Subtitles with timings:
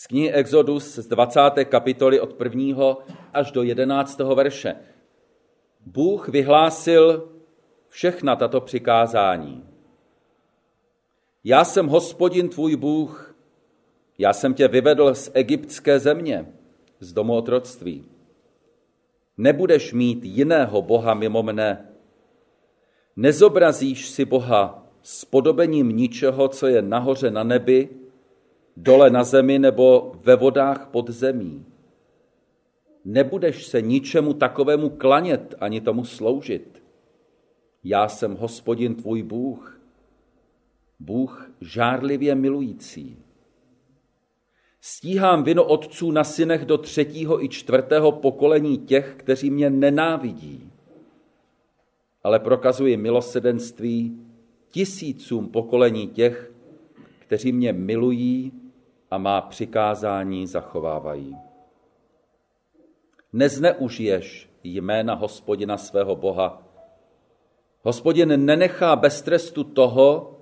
[0.00, 1.40] Z knihy Exodus z 20.
[1.64, 2.96] kapitoly od 1.
[3.32, 4.18] až do 11.
[4.18, 4.74] verše.
[5.86, 7.28] Bůh vyhlásil
[7.88, 9.64] všechna tato přikázání.
[11.44, 13.36] Já jsem hospodin tvůj Bůh,
[14.18, 16.52] já jsem tě vyvedl z egyptské země,
[17.00, 18.04] z domu otroctví.
[19.36, 21.88] Nebudeš mít jiného Boha mimo mne.
[23.16, 28.00] Nezobrazíš si Boha s podobením ničeho, co je nahoře na nebi,
[28.82, 31.66] dole na zemi nebo ve vodách pod zemí.
[33.04, 36.82] Nebudeš se ničemu takovému klanět ani tomu sloužit.
[37.84, 39.80] Já jsem hospodin tvůj Bůh,
[41.00, 43.16] Bůh žárlivě milující.
[44.80, 50.72] Stíhám vino otců na synech do třetího i čtvrtého pokolení těch, kteří mě nenávidí,
[52.22, 54.20] ale prokazuji milosedenství
[54.70, 56.52] tisícům pokolení těch,
[57.18, 58.59] kteří mě milují
[59.10, 61.36] a má přikázání zachovávají.
[63.32, 66.62] Nezneužiješ jména hospodina svého Boha.
[67.82, 70.36] Hospodin nenechá bez trestu toho,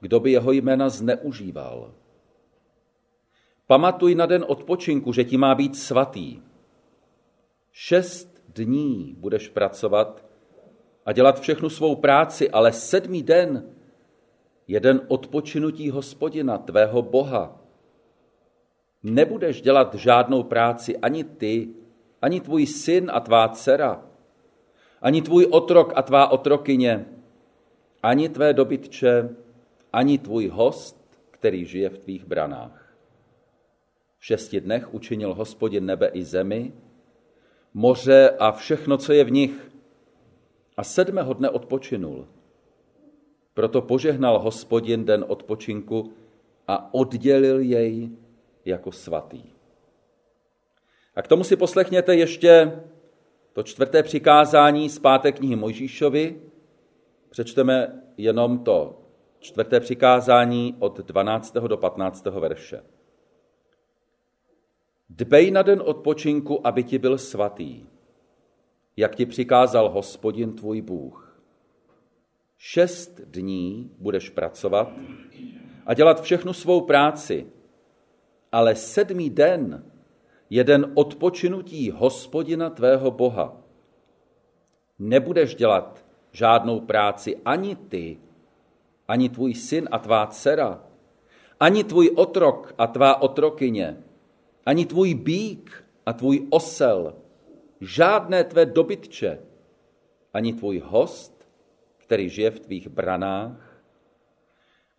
[0.00, 1.94] kdo by jeho jména zneužíval.
[3.66, 6.42] Pamatuj na den odpočinku, že ti má být svatý.
[7.72, 10.24] Šest dní budeš pracovat
[11.06, 13.70] a dělat všechnu svou práci, ale sedmý den
[14.68, 17.63] je den odpočinutí hospodina, tvého Boha.
[19.04, 21.68] Nebudeš dělat žádnou práci ani ty,
[22.22, 24.06] ani tvůj syn a tvá dcera,
[25.02, 27.06] ani tvůj otrok a tvá otrokyně,
[28.02, 29.28] ani tvé dobytče,
[29.92, 32.96] ani tvůj host, který žije v tvých branách.
[34.18, 36.72] V šesti dnech učinil hospodin nebe i zemi,
[37.74, 39.70] moře a všechno, co je v nich.
[40.76, 42.28] A sedmého dne odpočinul.
[43.54, 46.12] Proto požehnal hospodin den odpočinku
[46.68, 48.10] a oddělil jej
[48.64, 49.42] jako svatý.
[51.14, 52.82] A k tomu si poslechněte ještě
[53.52, 56.42] to čtvrté přikázání z páté knihy Mojžíšovi.
[57.30, 59.00] Přečteme jenom to
[59.38, 61.54] čtvrté přikázání od 12.
[61.54, 62.24] do 15.
[62.24, 62.82] verše.
[65.10, 67.86] Dbej na den odpočinku, aby ti byl svatý,
[68.96, 71.40] jak ti přikázal hospodin tvůj Bůh.
[72.58, 74.92] Šest dní budeš pracovat
[75.86, 77.46] a dělat všechnu svou práci,
[78.54, 79.82] ale sedmý den
[80.50, 83.58] je den odpočinutí hospodina tvého Boha.
[84.98, 88.18] Nebudeš dělat žádnou práci ani ty,
[89.08, 90.86] ani tvůj syn a tvá dcera,
[91.60, 93.96] ani tvůj otrok a tvá otrokyně,
[94.66, 97.14] ani tvůj bík a tvůj osel,
[97.80, 99.38] žádné tvé dobytče,
[100.34, 101.48] ani tvůj host,
[101.96, 103.73] který žije v tvých branách,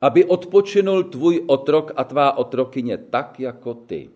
[0.06, 4.10] aby odpočinul tvůj otrok a tvá otrokyně tak, jako ty.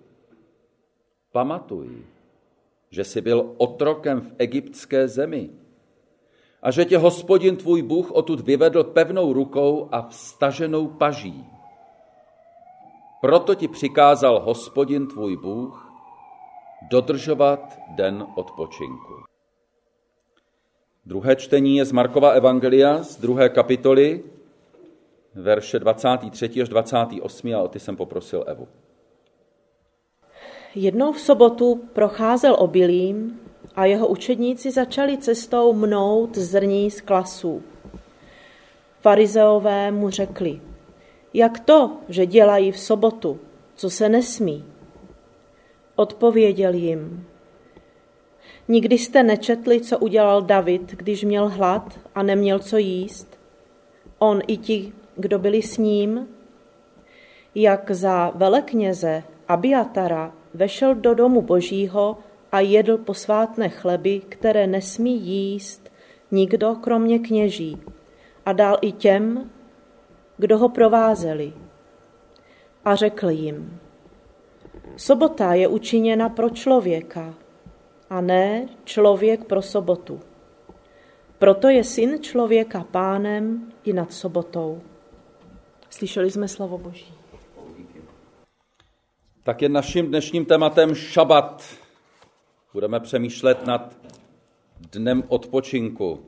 [1.32, 1.90] Pamatuj,
[2.90, 5.50] že jsi byl otrokem v egyptské zemi,
[6.62, 11.46] a že tě hospodin tvůj Bůh odtud vyvedl pevnou rukou a vstaženou paží.
[13.22, 15.94] Proto ti přikázal hospodin tvůj Bůh
[16.92, 19.14] dodržovat den odpočinku.
[21.06, 24.24] Druhé čtení je z Markova Evangelia z druhé kapitoly,
[25.42, 26.62] verše 23.
[26.62, 27.56] až 28.
[27.56, 28.68] a o ty jsem poprosil Evu.
[30.76, 33.40] Jednou v sobotu procházel obilím
[33.76, 37.64] a jeho učedníci začali cestou mnout zrní z klasů.
[39.02, 40.62] Farizeové mu řekli,
[41.34, 43.40] jak to, že dělají v sobotu,
[43.76, 44.66] co se nesmí?
[45.96, 47.28] Odpověděl jim,
[48.68, 53.40] nikdy jste nečetli, co udělal David, když měl hlad a neměl co jíst?
[54.20, 56.28] On i ti, kdo byli s ním?
[57.56, 62.18] Jak za velekněze Abiatara vešel do domu božího
[62.52, 65.92] a jedl posvátné chleby, které nesmí jíst
[66.32, 67.78] nikdo kromě kněží
[68.46, 69.50] a dal i těm,
[70.38, 71.54] kdo ho provázeli.
[72.86, 73.80] A řekl jim,
[74.96, 77.34] sobota je učiněna pro člověka
[78.10, 80.20] a ne člověk pro sobotu.
[81.40, 84.82] Proto je syn člověka pánem i nad sobotou.
[85.90, 87.14] Slyšeli jsme slovo Boží.
[89.44, 91.78] Tak je naším dnešním tématem šabat,
[92.74, 93.98] budeme přemýšlet nad
[94.92, 96.26] dnem odpočinku.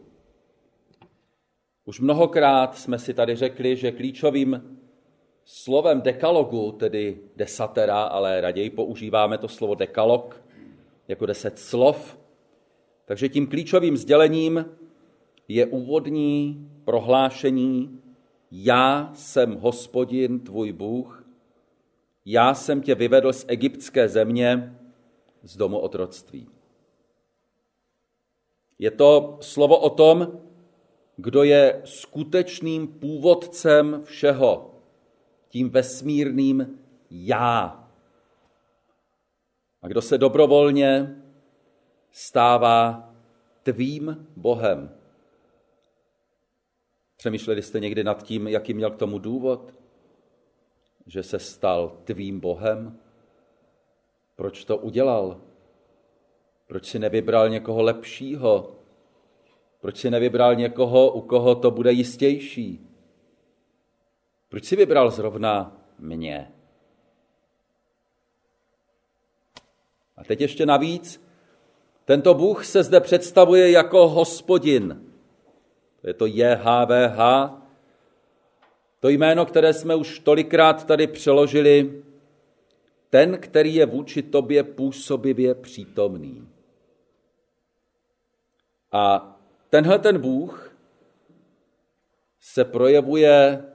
[1.86, 4.78] Už mnohokrát jsme si tady řekli, že klíčovým
[5.46, 10.42] slovem dekalogu, tedy desatera, ale raději používáme to slovo dekalog
[11.08, 12.20] jako deset slov,
[13.06, 14.66] takže tím klíčovým sdělením
[15.48, 18.01] je úvodní prohlášení
[18.52, 21.26] Já jsem hospodin tvůj Bůh,
[22.26, 24.80] já jsem tě vyvedl z egyptské země,
[25.44, 26.48] z domu otroctví.
[28.80, 30.42] Je to slovo o tom,
[31.18, 34.76] kdo je skutečným původcem všeho,
[35.50, 37.90] tím vesmírným já.
[39.82, 41.22] A kdo se dobrovolně
[42.12, 43.14] stává
[43.64, 45.01] tvým Bohem.
[47.22, 49.74] Přemýšleli jste někdy nad tím, jaký měl k tomu důvod?
[51.06, 53.00] Že se stal tvým Bohem?
[54.36, 55.42] Proč to udělal?
[56.68, 58.76] Proč si nevybral někoho lepšího?
[59.82, 62.90] Proč si nevybral někoho, u koho to bude jistější?
[64.50, 66.52] Proč si vybral zrovna mě?
[70.18, 71.24] A teď ještě navíc,
[72.06, 75.11] tento Bůh se zde představuje jako hospodin.
[76.04, 77.20] Je to JHVH,
[79.00, 82.04] to jméno, které jsme už tolikrát tady přeložili,
[83.10, 86.48] ten, který je vůči tobě působivě přítomný.
[88.92, 89.36] A
[89.70, 90.76] tenhle ten Bůh
[92.40, 93.66] se projevuje,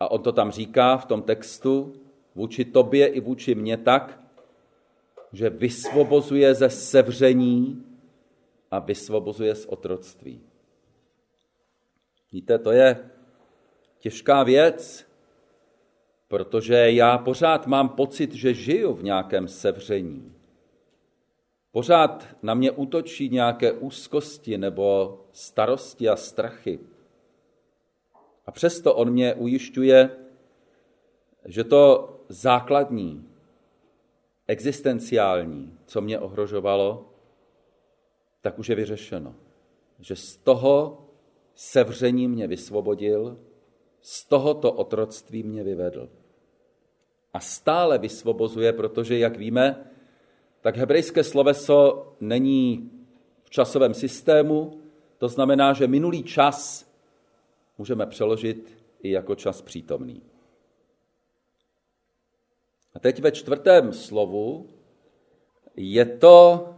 [0.00, 1.92] a on to tam říká v tom textu,
[2.34, 4.20] vůči tobě i vůči mně tak,
[5.32, 7.84] že vysvobozuje ze sevření
[8.70, 10.47] a vysvobozuje z otroctví.
[12.32, 13.10] Víte, to je
[13.98, 15.06] těžká věc,
[16.28, 20.34] protože já pořád mám pocit, že žiju v nějakém sevření.
[21.72, 26.78] Pořád na mě útočí nějaké úzkosti nebo starosti a strachy.
[28.46, 30.10] A přesto on mě ujišťuje,
[31.44, 33.28] že to základní,
[34.46, 37.12] existenciální, co mě ohrožovalo,
[38.40, 39.34] tak už je vyřešeno.
[40.00, 41.04] Že z toho
[41.60, 43.38] sevření mě vysvobodil,
[44.00, 46.08] z tohoto otroctví mě vyvedl.
[47.34, 49.90] A stále vysvobozuje, protože, jak víme,
[50.60, 52.90] tak hebrejské sloveso není
[53.42, 54.80] v časovém systému,
[55.18, 56.86] to znamená, že minulý čas
[57.78, 60.22] můžeme přeložit i jako čas přítomný.
[62.94, 64.68] A teď ve čtvrtém slovu
[65.76, 66.68] je to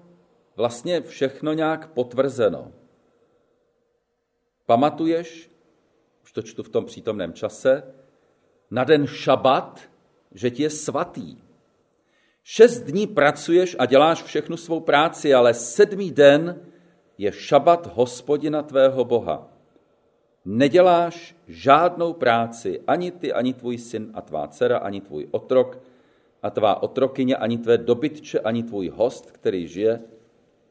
[0.56, 2.80] vlastně všechno nějak potvrzeno.
[4.70, 5.50] Pamatuješ,
[6.22, 7.82] už to čtu v tom přítomném čase,
[8.70, 9.81] na den šabat,
[10.34, 11.37] že ti je svatý.
[12.43, 16.62] Šest dní pracuješ a děláš všechnu svou práci, ale sedmý den
[17.19, 19.50] je šabat hospodina tvého Boha.
[20.44, 25.82] Neděláš žádnou práci, ani ty, ani tvůj syn a tvá dcera, ani tvůj otrok
[26.43, 30.00] a tvá otrokyně, ani tvé dobytče, ani tvůj host, který žije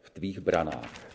[0.02, 1.09] v tvých branách.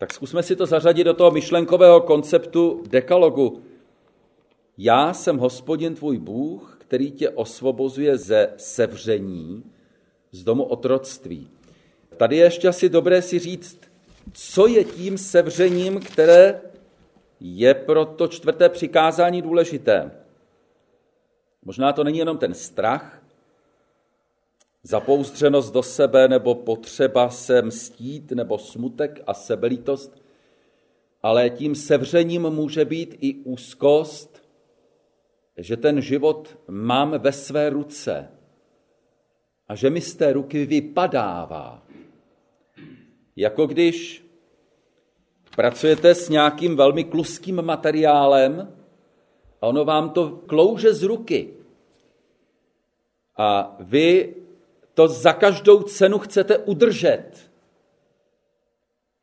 [0.00, 3.62] Tak zkusme si to zařadit do toho myšlenkového konceptu dekalogu.
[4.78, 9.64] Já jsem hospodin tvůj Bůh, který tě osvobozuje ze sevření,
[10.32, 11.50] z domu otroctví.
[12.16, 13.80] Tady je ještě asi dobré si říct,
[14.32, 16.60] co je tím sevřením, které
[17.40, 20.10] je pro to čtvrté přikázání důležité.
[21.64, 23.19] Možná to není jenom ten strach,
[24.82, 30.22] zapouzdřenost do sebe nebo potřeba se mstít nebo smutek a sebelítost,
[31.22, 34.42] ale tím sevřením může být i úzkost,
[35.56, 38.28] že ten život mám ve své ruce
[39.68, 41.82] a že mi z té ruky vypadává.
[43.36, 44.24] Jako když
[45.56, 48.74] pracujete s nějakým velmi kluským materiálem
[49.60, 51.54] a ono vám to klouže z ruky.
[53.36, 54.39] A vy
[55.00, 57.50] to za každou cenu chcete udržet.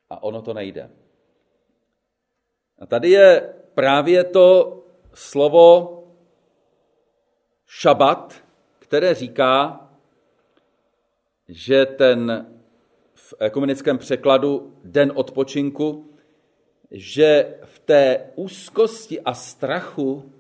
[0.10, 0.90] A ono to nejde.
[2.80, 4.80] A tady je právě to
[5.14, 5.94] slovo
[7.66, 8.44] šabat,
[8.80, 9.90] které říká,
[11.48, 12.48] že ten
[13.14, 16.10] v ekumenickém překladu den odpočinku,
[16.92, 20.34] že v té úzkosti a strachu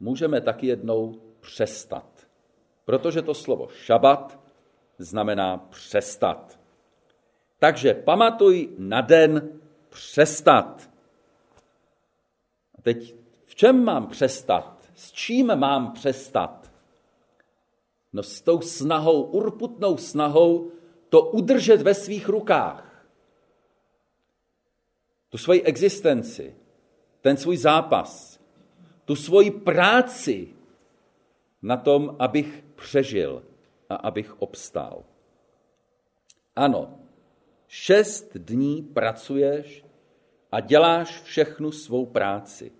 [0.00, 2.26] můžeme taky jednou přestat.
[2.84, 4.37] Protože to slovo šabat
[4.98, 6.60] znamená přestat.
[7.58, 10.90] Takže pamatuj na den přestat.
[12.78, 13.14] A teď
[13.46, 14.90] v čem mám přestat?
[14.94, 16.72] S čím mám přestat?
[18.12, 20.70] No s tou snahou, urputnou snahou
[21.08, 23.06] to udržet ve svých rukách.
[25.28, 26.56] Tu svoji existenci,
[27.20, 28.40] ten svůj zápas,
[29.04, 30.48] tu svoji práci
[31.62, 33.42] na tom, abych přežil
[33.88, 35.04] a abych obstál.
[36.56, 37.00] Ano,
[37.66, 39.84] šest dní pracuješ
[40.52, 42.72] a děláš všechnu svou práci.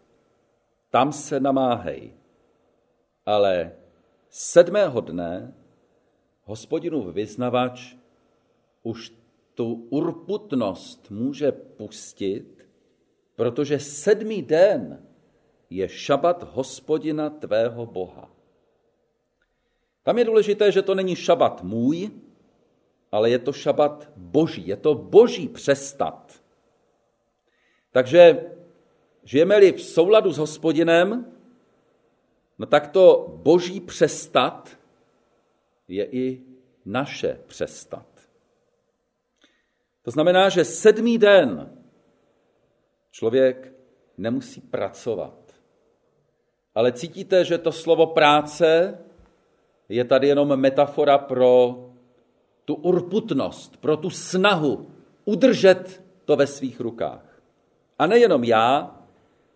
[0.91, 2.15] Tam se namáhej.
[3.27, 3.73] Ale
[4.29, 5.55] sedmého dne
[6.45, 7.95] hospodinův vyznavač
[8.83, 9.13] už
[9.55, 12.69] tu urputnost může pustit,
[13.37, 15.07] protože sedmý den
[15.71, 18.38] je šabat hospodina tvého Boha.
[20.03, 22.11] Tam je důležité, že to není šabat můj,
[23.13, 26.43] ale je to šabat boží, je to boží přestat.
[27.91, 28.51] Takže
[29.25, 31.33] žijeme-li v souladu s hospodinem,
[32.59, 34.79] no tak to boží přestat
[35.89, 36.43] je i
[36.85, 38.07] naše přestat.
[40.03, 41.79] To znamená, že sedmý den
[43.11, 43.73] člověk
[44.19, 45.55] nemusí pracovat.
[46.75, 48.99] Ale cítíte, že to slovo práce
[49.89, 51.85] je tady jenom metafora pro
[52.65, 54.91] tu urputnost, pro tu snahu
[55.25, 57.43] udržet to ve svých rukách.
[57.99, 59.01] A nejenom já,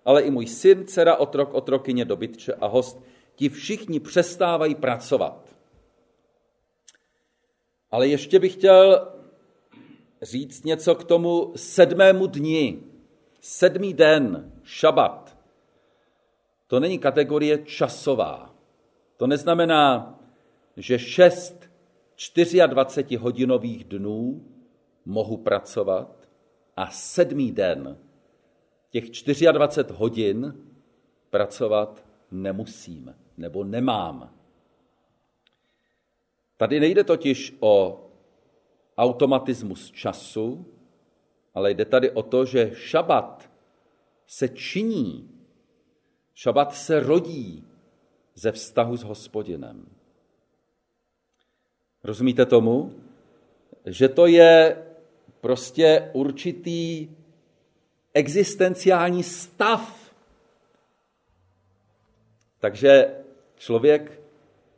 [0.05, 3.03] ale i můj syn, dcera, otrok, otrokyně, dobytče a host,
[3.35, 5.57] ti všichni přestávají pracovat.
[7.91, 9.09] Ale ještě bych chtěl
[10.23, 12.83] říct něco k tomu sedmému dni,
[13.41, 15.37] sedmý den, šabat.
[16.67, 18.55] To není kategorie časová.
[19.17, 20.19] To neznamená,
[20.77, 21.71] že šest
[22.67, 24.45] 24 hodinových dnů
[25.05, 26.29] mohu pracovat
[26.77, 27.99] a sedmý den
[28.91, 29.05] těch
[29.53, 30.55] 24 hodin
[31.31, 34.35] pracovat nemusím nebo nemám.
[36.57, 38.07] Tady nejde totiž o
[38.99, 40.67] automatismus času,
[41.55, 43.51] ale jde tady o to, že šabat
[44.27, 45.31] se činí,
[46.35, 47.65] šabat se rodí
[48.35, 49.87] ze vztahu s hospodinem.
[52.05, 52.93] Rozumíte tomu?
[53.87, 54.83] Že to je
[55.41, 57.09] prostě určitý
[58.15, 60.15] existenciální stav.
[62.59, 63.17] Takže
[63.57, 64.21] člověk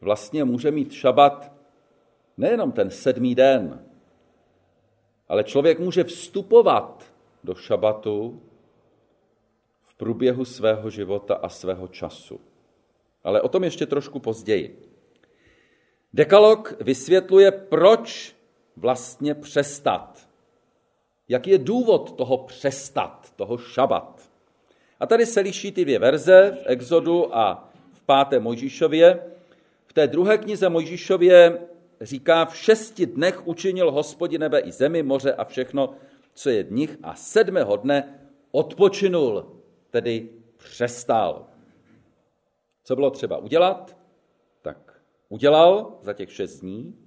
[0.01, 1.53] vlastně může mít šabat
[2.37, 3.85] nejenom ten sedmý den,
[5.29, 7.13] ale člověk může vstupovat
[7.45, 8.43] do šabatu
[9.83, 12.41] v průběhu svého života a svého času.
[13.25, 14.94] Ale o tom ještě trošku později.
[16.15, 18.35] Dekalog vysvětluje, proč
[18.77, 20.29] vlastně přestat.
[21.29, 24.29] Jaký je důvod toho přestat, toho šabat.
[25.01, 29.21] A tady se liší ty dvě verze v Exodu a v páté Mojžíšově.
[29.87, 31.59] V té druhé knize Mojžíšově
[32.01, 35.95] říká, v šesti dnech učinil hospodin nebe i zemi, moře a všechno,
[36.35, 39.47] co je dních a sedmého dne odpočinul,
[39.91, 41.47] tedy přestal.
[42.85, 44.04] Co bylo třeba udělat?
[45.29, 46.99] Udělal za těch šest dní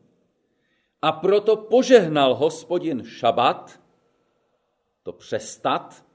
[1.01, 3.81] a proto požehnal hospodin šabat,
[5.03, 6.05] to přestat,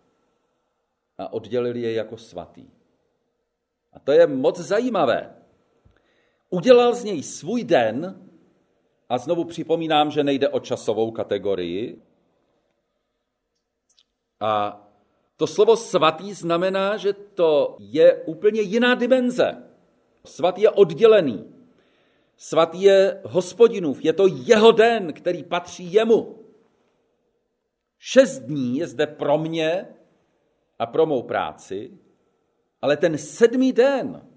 [1.19, 2.71] a oddělil je jako svatý.
[3.93, 5.37] A to je moc zajímavé.
[6.51, 8.29] Udělal z něj svůj den,
[9.13, 12.03] a znovu připomínám, že nejde o časovou kategorii.
[14.41, 14.83] A
[15.37, 19.69] to slovo svatý znamená, že to je úplně jiná dimenze.
[20.25, 21.52] Svatý je oddělený.
[22.43, 26.39] Svatý je hospodinův, je to jeho den, který patří jemu.
[27.99, 29.89] Šest dní je zde pro mě
[30.79, 31.99] a pro mou práci,
[32.81, 34.29] ale ten sedmý den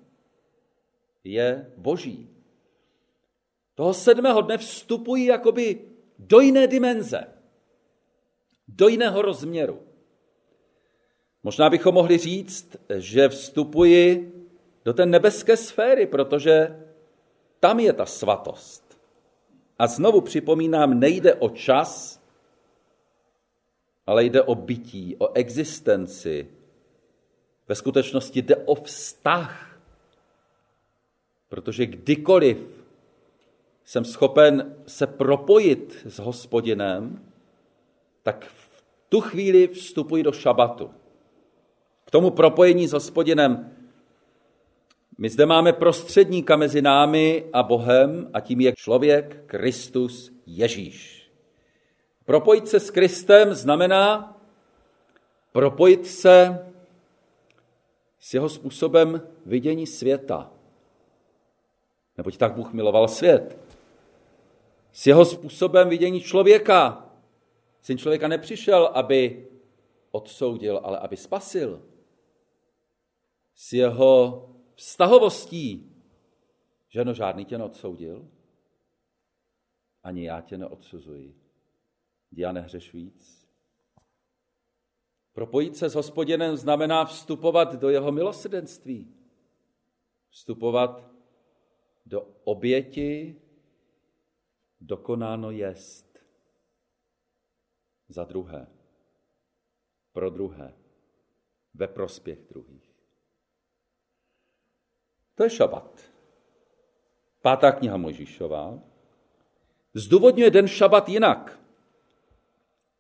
[1.24, 2.30] je boží
[3.76, 5.82] toho sedmého dne vstupují jakoby
[6.20, 7.28] do jiné dimenze,
[8.68, 9.82] do jiného rozměru.
[11.44, 14.34] Možná bychom mohli říct, že vstupuji
[14.86, 16.85] do té nebeské sféry, protože
[17.66, 18.98] tam je ta svatost.
[19.80, 22.22] A znovu připomínám, nejde o čas,
[24.06, 26.48] ale jde o bytí, o existenci.
[27.68, 29.80] Ve skutečnosti jde o vztah.
[31.50, 32.86] Protože kdykoliv
[33.86, 37.26] jsem schopen se propojit s hospodinem,
[38.24, 40.92] tak v tu chvíli vstupuji do šabatu.
[42.06, 43.75] K tomu propojení s hospodinem
[45.18, 51.32] my zde máme prostředníka mezi námi a Bohem a tím je člověk Kristus Ježíš.
[52.26, 54.38] Propojit se s Kristem znamená
[55.52, 56.66] propojit se
[58.20, 60.52] s jeho způsobem vidění světa.
[62.18, 63.58] Neboť tak Bůh miloval svět,
[64.92, 67.10] s jeho způsobem vidění člověka.
[67.82, 69.48] Syn člověka nepřišel, aby
[70.12, 71.82] odsoudil, ale aby spasil.
[73.56, 74.46] S jeho
[74.76, 75.92] vztahovostí.
[76.90, 78.30] Ženo, žádný tě neodsoudil,
[80.04, 81.36] ani já tě neodsuzuji.
[82.32, 83.48] Já nehřeš víc.
[85.34, 89.16] Propojit se s hospodinem znamená vstupovat do jeho milosrdenství.
[90.30, 91.12] Vstupovat
[92.06, 93.42] do oběti
[94.82, 96.20] dokonáno jest.
[98.08, 98.68] Za druhé,
[100.12, 100.74] pro druhé,
[101.74, 102.85] ve prospěch druhých.
[105.36, 106.02] To je šabat.
[107.42, 108.80] Pátá kniha Mojžíšová.
[109.94, 111.60] Zdůvodňuje den šabat jinak.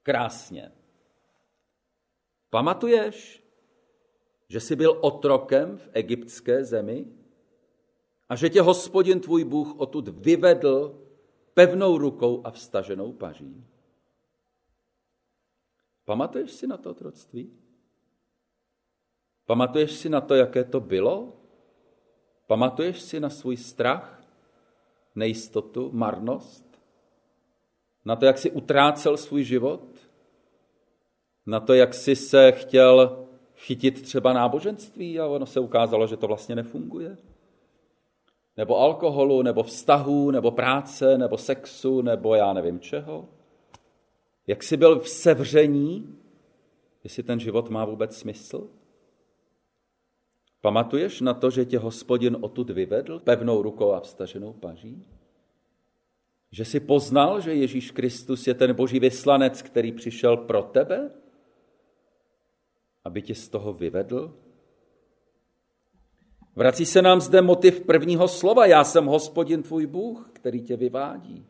[0.03, 0.71] Krásně.
[2.49, 3.43] Pamatuješ,
[4.49, 7.05] že jsi byl otrokem v egyptské zemi
[8.29, 11.01] a že tě hospodin tvůj Bůh odtud vyvedl
[11.53, 13.65] pevnou rukou a vstaženou paží?
[16.05, 17.51] Pamatuješ si na to otroctví?
[19.45, 21.44] Pamatuješ si na to, jaké to bylo?
[22.47, 24.23] Pamatuješ si na svůj strach,
[25.15, 26.65] nejistotu, marnost?
[28.05, 29.81] Na to, jak jsi utrácel svůj život?
[31.45, 33.25] Na to, jak jsi se chtěl
[33.55, 37.17] chytit třeba náboženství a ono se ukázalo, že to vlastně nefunguje?
[38.57, 43.29] Nebo alkoholu, nebo vztahu, nebo práce, nebo sexu, nebo já nevím čeho?
[44.47, 46.19] Jak jsi byl v sevření,
[47.03, 48.67] jestli ten život má vůbec smysl?
[50.65, 55.05] Pamatuješ na to, že tě hospodin odtud vyvedl pevnou rukou a vstaženou paží?
[56.51, 61.11] Že jsi poznal, že Ježíš Kristus je ten boží vyslanec, který přišel pro tebe?
[63.03, 64.33] Aby tě z toho vyvedl?
[66.55, 68.65] Vrací se nám zde motiv prvního slova.
[68.65, 71.45] Já jsem hospodin tvůj Bůh, který tě vyvádí.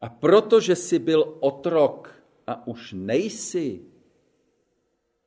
[0.00, 3.86] A protože jsi byl otrok a už nejsi,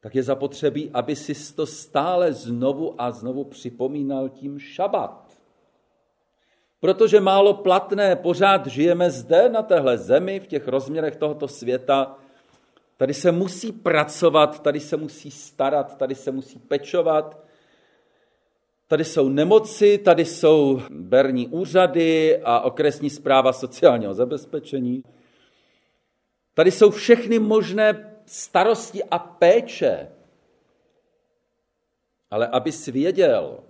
[0.02, 5.38] tak je zapotřebí, aby si to stále znovu a znovu připomínal tím šabat.
[6.80, 12.18] Protože málo platné, pořád žijeme zde, na téhle zemi, v těch rozměrech tohoto světa.
[12.98, 17.44] Tady se musí pracovat, tady se musí starat, tady se musí pečovat.
[18.88, 25.04] Tady jsou nemoci, tady jsou berní úřady a okresní zpráva sociálního zabezpečení.
[26.54, 30.12] Tady jsou všechny možné starosti a péče.
[32.32, 33.64] Ale abys věděl,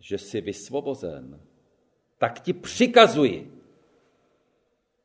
[0.00, 1.40] že jsi vysvobozen,
[2.18, 3.52] tak ti přikazuji.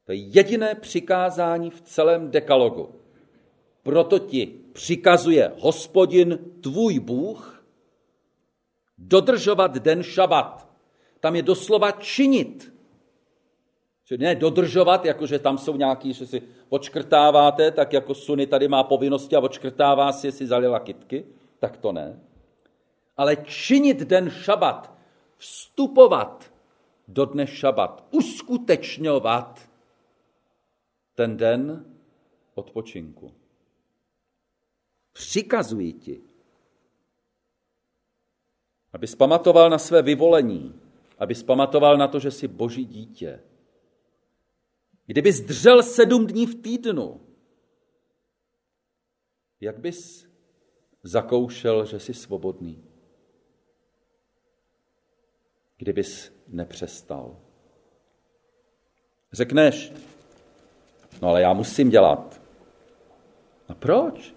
[0.05, 2.95] To je jediné přikázání v celém dekalogu.
[3.83, 7.65] Proto ti přikazuje hospodin tvůj Bůh
[8.97, 10.69] dodržovat den šabat.
[11.19, 12.74] Tam je doslova činit.
[14.05, 18.83] Čili ne dodržovat, jakože tam jsou nějaký, že si odškrtáváte, tak jako Suny tady má
[18.83, 21.25] povinnosti a odškrtává si, jestli zalila kitky,
[21.59, 22.19] tak to ne.
[23.17, 24.93] Ale činit den šabat,
[25.37, 26.51] vstupovat
[27.07, 29.69] do dne šabat, uskutečňovat
[31.15, 31.85] ten den
[32.55, 33.33] odpočinku.
[35.13, 36.21] Přikazuji ti,
[38.93, 40.81] aby pamatoval na své vyvolení,
[41.19, 43.39] aby pamatoval na to, že jsi boží dítě,
[45.05, 47.21] Kdyby zdřel sedm dní v týdnu,
[49.61, 50.27] jak bys
[51.03, 52.83] zakoušel, že jsi svobodný?
[55.77, 57.37] Kdybys nepřestal.
[59.33, 59.93] Řekneš,
[61.21, 62.41] no ale já musím dělat.
[63.67, 64.35] A proč?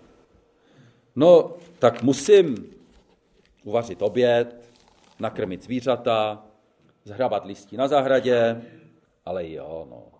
[1.17, 2.75] No, tak musím
[3.65, 4.71] uvařit oběd,
[5.21, 6.47] nakrmit zvířata,
[7.05, 8.63] zhrabat listí na zahradě,
[9.25, 10.18] ale jo, no,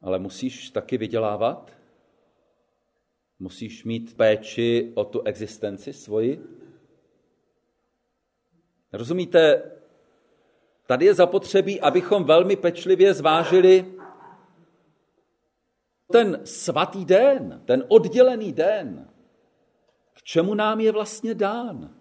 [0.00, 1.72] ale musíš taky vydělávat?
[3.38, 6.44] Musíš mít péči o tu existenci svoji?
[8.92, 9.72] Rozumíte,
[10.86, 13.94] tady je zapotřebí, abychom velmi pečlivě zvážili
[16.12, 19.08] ten svatý den, ten oddělený den,
[20.12, 21.94] k čemu nám je vlastně dán.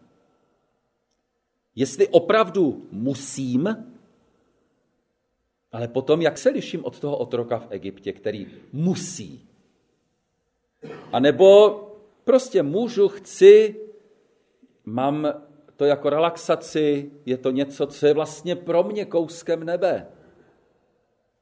[1.76, 3.88] Jestli opravdu musím
[5.72, 9.50] ale potom, jak se liším od toho otroka v Egyptě, který musí?
[11.12, 11.70] A nebo
[12.24, 13.76] prostě můžu, chci,
[14.86, 15.34] mám
[15.76, 20.08] to jako relaxaci, je to něco, co je vlastně pro mě kouskem nebe.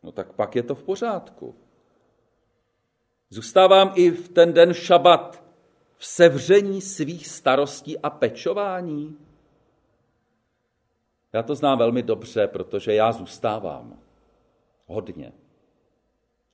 [0.03, 1.55] No tak pak je to v pořádku.
[3.29, 5.43] Zůstávám i v ten den šabat
[5.97, 9.17] v sevření svých starostí a pečování.
[11.33, 14.04] Já to znám velmi dobře, protože já zůstávám
[14.85, 15.31] hodně.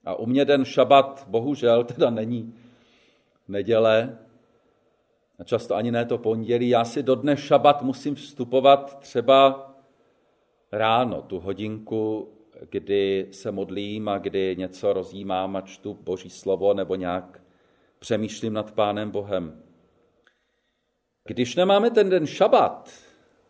[0.05, 2.55] A u mě den šabat, bohužel, teda není
[3.47, 4.17] neděle,
[5.39, 6.69] a často ani ne to pondělí.
[6.69, 9.67] Já si do dne šabat musím vstupovat třeba
[10.71, 12.29] ráno, tu hodinku,
[12.69, 17.41] kdy se modlím a kdy něco rozjímám a čtu Boží slovo nebo nějak
[17.99, 19.63] přemýšlím nad Pánem Bohem.
[21.25, 22.91] Když nemáme ten den šabat,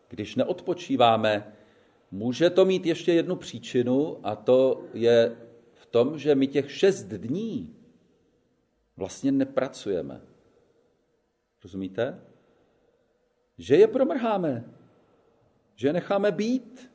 [0.08, 1.52] když neodpočíváme,
[2.12, 5.36] může to mít ještě jednu příčinu a to je
[5.72, 7.76] v tom, že my těch šest dní
[8.96, 10.20] vlastně nepracujeme.
[11.62, 12.20] Rozumíte?
[13.58, 14.64] Že je promrháme,
[15.74, 16.92] že je necháme být.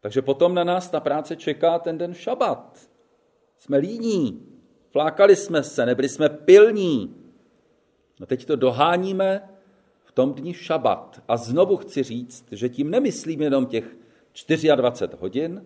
[0.00, 2.90] Takže potom na nás ta práce čeká ten den šabat.
[3.58, 4.46] Jsme líní,
[4.90, 7.16] flákali jsme se, nebyli jsme pilní.
[8.22, 9.55] A teď to doháníme
[10.16, 11.22] tom dni šabat.
[11.28, 13.96] A znovu chci říct, že tím nemyslím jenom těch
[14.76, 15.64] 24 hodin,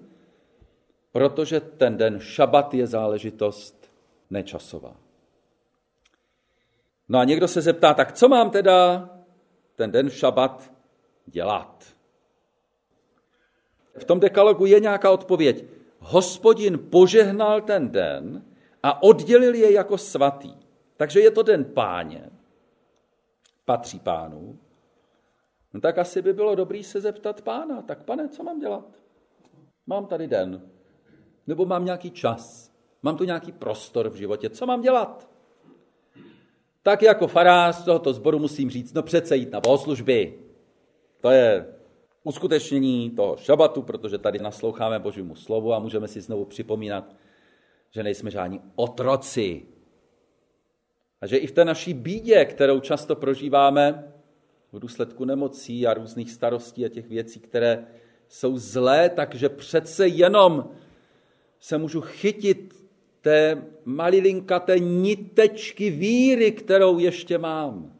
[1.12, 3.90] protože ten den šabat je záležitost
[4.30, 4.96] nečasová.
[7.08, 9.08] No a někdo se zeptá, tak co mám teda
[9.76, 10.72] ten den šabat
[11.26, 11.84] dělat?
[13.98, 15.64] V tom dekalogu je nějaká odpověď.
[15.98, 18.44] Hospodin požehnal ten den
[18.82, 20.54] a oddělil je jako svatý.
[20.96, 22.30] Takže je to den páně,
[23.70, 24.58] patří pánu.
[25.74, 28.84] No tak asi by bylo dobrý se zeptat pána, tak pane, co mám dělat?
[29.86, 30.62] Mám tady den,
[31.46, 35.30] nebo mám nějaký čas, mám tu nějaký prostor v životě, co mám dělat?
[36.82, 40.38] Tak jako farář tohoto sboru musím říct, no přece jít na bohoslužby.
[41.20, 41.74] To je
[42.24, 47.14] uskutečnění toho šabatu, protože tady nasloucháme Božímu slovu a můžeme si znovu připomínat,
[47.90, 49.66] že nejsme žádní otroci.
[51.20, 54.12] A že i v té naší bídě, kterou často prožíváme
[54.72, 57.86] v důsledku nemocí a různých starostí a těch věcí, které
[58.28, 60.70] jsou zlé, takže přece jenom
[61.60, 62.74] se můžu chytit
[63.20, 67.96] té malilinkaté nitečky víry, kterou ještě mám.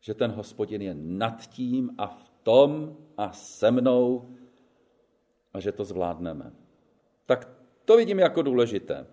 [0.00, 4.34] Že ten hospodin je nad tím a v tom a se mnou
[5.54, 6.52] a že to zvládneme.
[7.26, 7.48] Tak
[7.84, 9.06] to vidím jako důležité.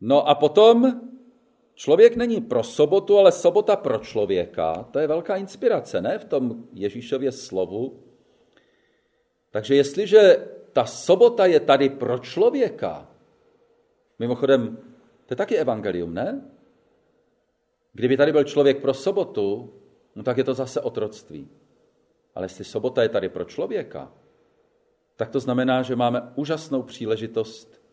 [0.00, 1.00] No a potom
[1.74, 4.88] člověk není pro sobotu, ale sobota pro člověka.
[4.90, 6.18] To je velká inspirace, ne?
[6.18, 8.02] V tom Ježíšově slovu.
[9.50, 13.10] Takže jestliže ta sobota je tady pro člověka.
[14.18, 14.76] Mimochodem,
[15.26, 16.50] to je taky evangelium, ne?
[17.92, 19.72] Kdyby tady byl člověk pro sobotu,
[20.14, 21.48] no tak je to zase otroctví.
[22.34, 24.12] Ale jestli sobota je tady pro člověka,
[25.16, 27.85] tak to znamená, že máme úžasnou příležitost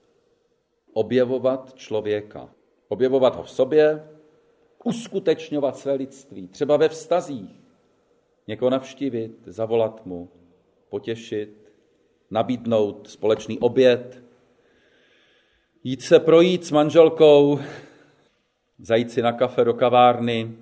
[0.94, 2.50] objevovat člověka.
[2.88, 4.10] Objevovat ho v sobě,
[4.84, 7.64] uskutečňovat své lidství, třeba ve vztazích.
[8.48, 10.30] Někoho navštívit, zavolat mu,
[10.90, 11.72] potěšit,
[12.32, 14.24] nabídnout společný oběd,
[15.84, 17.60] jít se projít s manželkou,
[18.80, 20.56] zajít si na kafe do kavárny,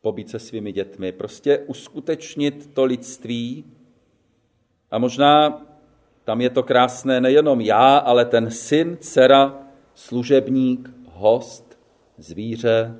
[0.00, 3.64] pobít se svými dětmi, prostě uskutečnit to lidství.
[4.90, 5.66] A možná
[6.26, 9.58] tam je to krásné nejenom já, ale ten syn, dcera,
[9.94, 11.78] služebník, host,
[12.18, 12.96] zvíře.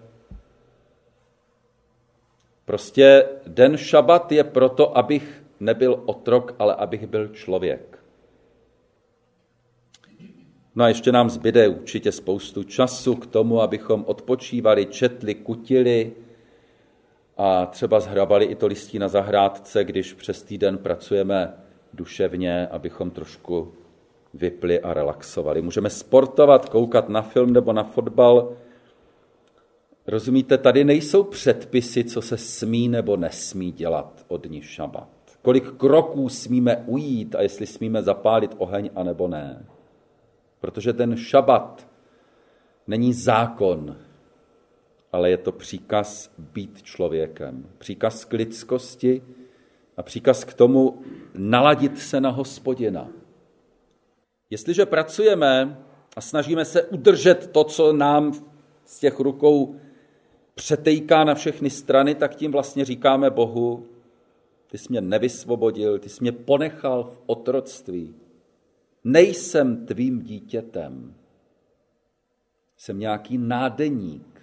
[2.64, 7.98] Prostě den šabat je proto, abych nebyl otrok, ale abych byl člověk.
[10.74, 16.12] No a ještě nám zbyde určitě spoustu času k tomu, abychom odpočívali, četli, kutili
[17.36, 23.72] a třeba zhrabali i to listí na zahrádce, když přes týden pracujeme duševně, abychom trošku
[24.34, 25.62] vypli a relaxovali.
[25.62, 28.52] Můžeme sportovat, koukat na film nebo na fotbal.
[30.06, 36.28] Rozumíte, tady nejsou předpisy, co se smí nebo nesmí dělat od ní šabat kolik kroků
[36.28, 39.66] smíme ujít a jestli smíme zapálit oheň a nebo ne.
[40.60, 41.88] Protože ten šabat
[42.86, 43.96] není zákon,
[45.12, 47.66] ale je to příkaz být člověkem.
[47.78, 49.22] Příkaz k lidskosti
[49.96, 51.02] a příkaz k tomu
[51.34, 53.08] naladit se na hospodina.
[54.50, 55.78] Jestliže pracujeme
[56.16, 58.32] a snažíme se udržet to, co nám
[58.84, 59.76] z těch rukou
[60.54, 63.86] přetejká na všechny strany, tak tím vlastně říkáme Bohu,
[64.66, 68.14] ty jsi mě nevysvobodil, ty jsi mě ponechal v otroctví.
[69.04, 71.14] Nejsem tvým dítětem.
[72.76, 74.40] Jsem nějaký nádeník.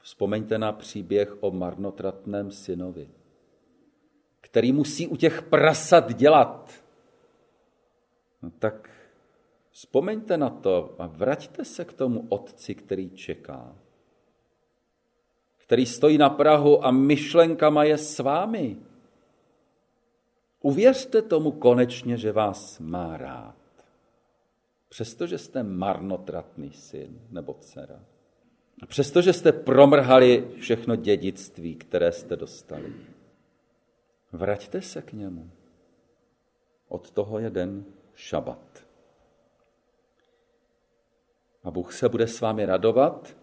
[0.00, 3.08] Vzpomeňte na příběh o marnotratném synovi,
[4.54, 6.70] který musí u těch prasat dělat.
[8.42, 8.90] No tak
[9.70, 13.76] vzpomeňte na to a vraťte se k tomu otci, který čeká,
[15.56, 18.76] který stojí na Prahu a myšlenkama je s vámi.
[20.60, 23.56] Uvěřte tomu konečně, že vás má rád.
[24.88, 28.04] Přestože jste marnotratný syn nebo dcera.
[28.82, 33.13] A přestože jste promrhali všechno dědictví, které jste dostali.
[34.34, 35.50] Vraťte se k němu.
[36.88, 38.84] Od toho je den šabat.
[41.64, 43.36] A Bůh se bude s vámi radovat,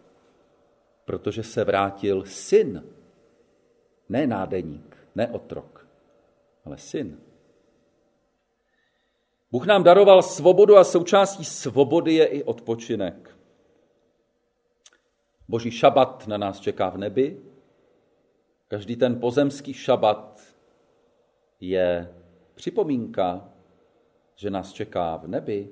[1.05, 2.83] protože se vrátil syn,
[4.09, 5.87] ne nádeník, ne otrok,
[6.65, 7.19] ale syn.
[9.51, 13.37] Bůh nám daroval svobodu a součástí svobody je i odpočinek.
[15.47, 17.41] Boží šabat na nás čeká v nebi.
[18.67, 20.50] Každý ten pozemský šabat
[21.61, 22.13] je
[22.55, 23.49] připomínka,
[24.35, 25.69] že nás čeká v nebi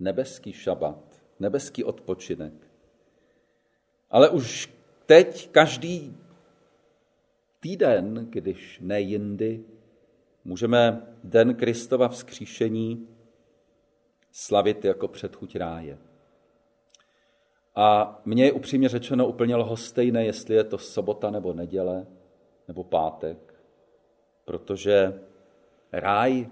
[0.00, 2.52] nebeský šabat, nebeský odpočinek.
[4.10, 4.74] Ale už
[5.06, 6.16] teď každý
[7.60, 9.64] týden, když ne jindy,
[10.44, 13.08] můžeme den Kristova vzkříšení
[14.32, 15.98] slavit jako předchuť ráje.
[17.74, 22.06] A mně je upřímně řečeno úplně lhostejné, jestli je to sobota nebo neděle
[22.68, 23.51] nebo pátek,
[24.44, 25.20] protože
[25.92, 26.48] ráj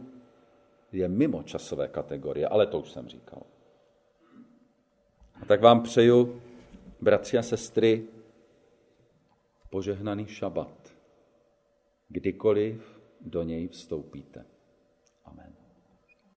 [0.93, 3.43] je mimo časové kategorie, ale to už jsem říkal.
[5.43, 6.43] A tak vám přeju,
[7.01, 8.07] bratři a sestry,
[9.71, 10.95] požehnaný šabat,
[12.09, 14.45] kdykoliv do něj vstoupíte.